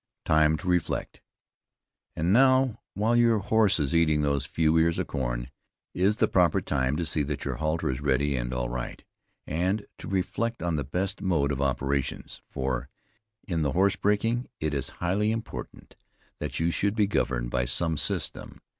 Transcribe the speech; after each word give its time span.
TIME 0.25 0.57
TO 0.57 0.67
REFLECT. 0.67 1.21
And 2.15 2.33
now, 2.33 2.79
while 2.95 3.15
your 3.15 3.37
horse 3.37 3.79
is 3.79 3.93
eating 3.93 4.23
those 4.23 4.47
few 4.47 4.75
ears 4.79 4.97
of 4.97 5.05
corn, 5.05 5.51
is 5.93 6.17
the 6.17 6.27
proper 6.27 6.59
time 6.59 6.95
to 6.95 7.05
see 7.05 7.21
that 7.21 7.45
your 7.45 7.57
halter 7.57 7.87
is 7.87 8.01
ready 8.01 8.35
and 8.35 8.51
all 8.51 8.67
right, 8.67 9.03
and 9.45 9.85
to 9.99 10.07
reflect 10.07 10.63
on 10.63 10.73
the 10.75 10.83
best 10.83 11.21
mode 11.21 11.51
of 11.51 11.61
operations; 11.61 12.41
for, 12.49 12.89
in 13.47 13.61
the 13.61 13.73
horsebreaking, 13.73 14.47
it 14.59 14.73
is 14.73 14.89
highly 15.05 15.31
important 15.31 15.95
that 16.39 16.59
you 16.59 16.71
should 16.71 16.95
be 16.95 17.05
governed 17.05 17.51
by 17.51 17.65
some 17.65 17.95
system. 17.95 18.59